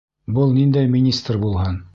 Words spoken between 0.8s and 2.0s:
министр булһын!